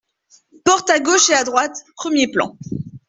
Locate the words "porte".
0.65-0.89